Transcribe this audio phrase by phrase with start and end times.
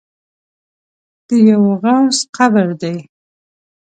[1.27, 2.95] د یوه غوث قبر دی.